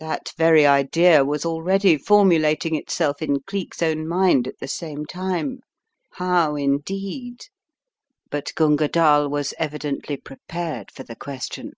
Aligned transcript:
That 0.00 0.32
very 0.36 0.66
idea 0.66 1.24
was 1.24 1.46
already 1.46 1.96
formulating 1.96 2.74
itself 2.74 3.22
in 3.22 3.40
Cleek's 3.42 3.80
own 3.80 4.08
mind 4.08 4.48
at 4.48 4.58
the 4.58 4.66
same 4.66 5.06
time. 5.06 5.60
How, 6.14 6.56
indeed? 6.56 7.42
But 8.28 8.52
Gunga 8.56 8.88
Dall 8.88 9.28
was 9.28 9.54
evidently 9.60 10.16
prepared 10.16 10.90
for 10.90 11.04
the 11.04 11.14
ques 11.14 11.46
tion. 11.52 11.74